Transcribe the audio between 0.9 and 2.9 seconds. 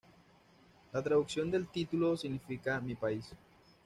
La traducción del título significa